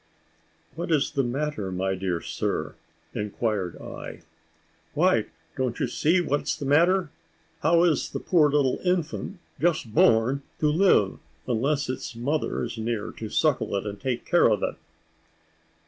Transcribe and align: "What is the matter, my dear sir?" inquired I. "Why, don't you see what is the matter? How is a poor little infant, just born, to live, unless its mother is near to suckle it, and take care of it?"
"What 0.73 0.89
is 0.91 1.11
the 1.11 1.21
matter, 1.23 1.71
my 1.71 1.93
dear 1.93 2.21
sir?" 2.21 2.73
inquired 3.13 3.79
I. 3.79 4.21
"Why, 4.95 5.27
don't 5.55 5.79
you 5.79 5.85
see 5.85 6.19
what 6.21 6.41
is 6.41 6.57
the 6.57 6.65
matter? 6.65 7.11
How 7.59 7.83
is 7.83 8.09
a 8.15 8.19
poor 8.19 8.49
little 8.49 8.79
infant, 8.83 9.37
just 9.59 9.93
born, 9.93 10.41
to 10.59 10.71
live, 10.71 11.19
unless 11.45 11.87
its 11.87 12.15
mother 12.15 12.63
is 12.63 12.79
near 12.79 13.11
to 13.11 13.29
suckle 13.29 13.75
it, 13.75 13.85
and 13.85 13.99
take 14.01 14.25
care 14.25 14.49
of 14.49 14.63
it?" 14.63 14.73